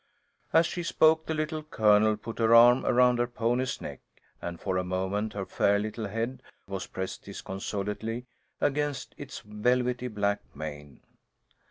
As 0.51 0.65
she 0.65 0.81
spoke, 0.81 1.27
the 1.27 1.35
Little 1.35 1.61
Colonel 1.61 2.17
put 2.17 2.39
her 2.39 2.55
arm 2.55 2.83
around 2.87 3.19
her 3.19 3.27
pony's 3.27 3.79
neck, 3.79 3.99
and 4.41 4.59
for 4.59 4.77
a 4.77 4.83
moment 4.83 5.33
her 5.33 5.45
fair 5.45 5.77
little 5.77 6.07
head 6.07 6.41
was 6.67 6.87
pressed 6.87 7.25
disconsolately 7.25 8.25
against 8.59 9.13
its 9.19 9.41
velvety 9.45 10.07
black 10.07 10.41
mane. 10.55 11.01